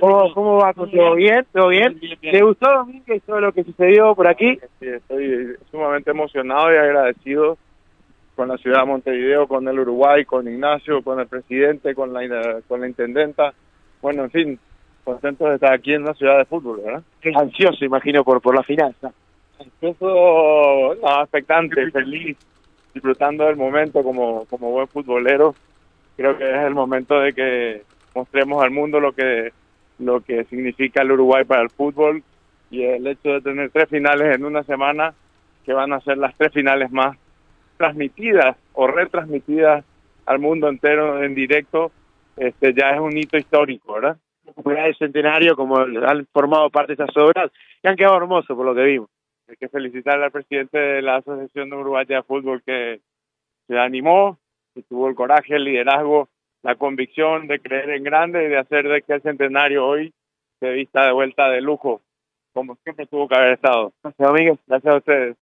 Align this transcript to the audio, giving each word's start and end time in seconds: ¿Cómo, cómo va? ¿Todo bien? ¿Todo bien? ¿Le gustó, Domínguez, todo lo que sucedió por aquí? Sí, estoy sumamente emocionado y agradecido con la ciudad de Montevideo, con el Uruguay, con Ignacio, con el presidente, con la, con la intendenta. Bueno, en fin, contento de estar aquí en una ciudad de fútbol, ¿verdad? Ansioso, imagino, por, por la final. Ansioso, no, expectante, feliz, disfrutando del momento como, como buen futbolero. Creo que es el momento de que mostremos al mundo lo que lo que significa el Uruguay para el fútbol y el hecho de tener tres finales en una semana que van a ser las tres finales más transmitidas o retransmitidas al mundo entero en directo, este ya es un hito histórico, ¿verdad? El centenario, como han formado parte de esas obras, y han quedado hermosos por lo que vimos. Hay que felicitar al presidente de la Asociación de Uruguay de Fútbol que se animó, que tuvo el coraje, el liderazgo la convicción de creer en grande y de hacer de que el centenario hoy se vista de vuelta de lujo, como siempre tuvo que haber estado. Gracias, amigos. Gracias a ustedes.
¿Cómo, 0.00 0.32
cómo 0.32 0.56
va? 0.56 0.72
¿Todo 0.72 1.14
bien? 1.14 1.46
¿Todo 1.52 1.68
bien? 1.68 2.00
¿Le 2.22 2.42
gustó, 2.42 2.70
Domínguez, 2.70 3.22
todo 3.26 3.40
lo 3.40 3.52
que 3.52 3.62
sucedió 3.62 4.14
por 4.14 4.26
aquí? 4.26 4.58
Sí, 4.80 4.88
estoy 4.88 5.54
sumamente 5.70 6.10
emocionado 6.10 6.72
y 6.72 6.76
agradecido 6.78 7.58
con 8.34 8.48
la 8.48 8.56
ciudad 8.56 8.80
de 8.80 8.86
Montevideo, 8.86 9.46
con 9.46 9.68
el 9.68 9.78
Uruguay, 9.78 10.24
con 10.24 10.48
Ignacio, 10.48 11.02
con 11.02 11.20
el 11.20 11.26
presidente, 11.26 11.94
con 11.94 12.14
la, 12.14 12.62
con 12.66 12.80
la 12.80 12.88
intendenta. 12.88 13.52
Bueno, 14.00 14.24
en 14.24 14.30
fin, 14.30 14.58
contento 15.04 15.46
de 15.46 15.56
estar 15.56 15.74
aquí 15.74 15.92
en 15.92 16.02
una 16.02 16.14
ciudad 16.14 16.38
de 16.38 16.46
fútbol, 16.46 16.80
¿verdad? 16.82 17.02
Ansioso, 17.34 17.84
imagino, 17.84 18.24
por, 18.24 18.40
por 18.40 18.54
la 18.54 18.62
final. 18.62 18.94
Ansioso, 19.60 20.96
no, 21.02 21.20
expectante, 21.20 21.90
feliz, 21.90 22.38
disfrutando 22.94 23.44
del 23.44 23.56
momento 23.56 24.02
como, 24.02 24.46
como 24.46 24.70
buen 24.70 24.88
futbolero. 24.88 25.54
Creo 26.16 26.38
que 26.38 26.50
es 26.50 26.64
el 26.64 26.74
momento 26.74 27.20
de 27.20 27.34
que 27.34 27.82
mostremos 28.14 28.62
al 28.62 28.70
mundo 28.70 28.98
lo 28.98 29.12
que 29.12 29.52
lo 30.02 30.20
que 30.20 30.44
significa 30.44 31.02
el 31.02 31.12
Uruguay 31.12 31.44
para 31.44 31.62
el 31.62 31.70
fútbol 31.70 32.22
y 32.70 32.82
el 32.82 33.06
hecho 33.06 33.30
de 33.30 33.40
tener 33.40 33.70
tres 33.70 33.88
finales 33.88 34.34
en 34.34 34.44
una 34.44 34.62
semana 34.64 35.14
que 35.64 35.72
van 35.72 35.92
a 35.92 36.00
ser 36.00 36.18
las 36.18 36.34
tres 36.36 36.52
finales 36.52 36.90
más 36.90 37.16
transmitidas 37.76 38.56
o 38.72 38.86
retransmitidas 38.86 39.84
al 40.26 40.38
mundo 40.38 40.68
entero 40.68 41.22
en 41.22 41.34
directo, 41.34 41.92
este 42.36 42.72
ya 42.74 42.90
es 42.90 43.00
un 43.00 43.16
hito 43.16 43.36
histórico, 43.36 43.94
¿verdad? 43.94 44.16
El 44.64 44.96
centenario, 44.96 45.56
como 45.56 45.78
han 45.78 46.26
formado 46.32 46.70
parte 46.70 46.94
de 46.94 47.04
esas 47.04 47.16
obras, 47.16 47.50
y 47.82 47.88
han 47.88 47.96
quedado 47.96 48.16
hermosos 48.16 48.56
por 48.56 48.66
lo 48.66 48.74
que 48.74 48.82
vimos. 48.82 49.08
Hay 49.48 49.56
que 49.56 49.68
felicitar 49.68 50.22
al 50.22 50.30
presidente 50.30 50.78
de 50.78 51.02
la 51.02 51.16
Asociación 51.16 51.70
de 51.70 51.76
Uruguay 51.76 52.04
de 52.06 52.22
Fútbol 52.22 52.62
que 52.64 53.00
se 53.66 53.78
animó, 53.78 54.38
que 54.74 54.82
tuvo 54.82 55.08
el 55.08 55.14
coraje, 55.14 55.56
el 55.56 55.64
liderazgo 55.64 56.28
la 56.62 56.76
convicción 56.76 57.46
de 57.48 57.60
creer 57.60 57.90
en 57.90 58.04
grande 58.04 58.44
y 58.44 58.48
de 58.48 58.58
hacer 58.58 58.88
de 58.88 59.02
que 59.02 59.14
el 59.14 59.22
centenario 59.22 59.86
hoy 59.86 60.12
se 60.60 60.70
vista 60.70 61.06
de 61.06 61.12
vuelta 61.12 61.48
de 61.48 61.60
lujo, 61.60 62.00
como 62.52 62.76
siempre 62.84 63.06
tuvo 63.06 63.28
que 63.28 63.36
haber 63.36 63.54
estado. 63.54 63.92
Gracias, 64.02 64.28
amigos. 64.28 64.58
Gracias 64.66 64.94
a 64.94 64.98
ustedes. 64.98 65.30